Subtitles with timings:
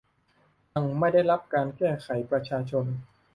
[0.73, 2.85] ยังไม่ได้รับการแก้ไขประชาชน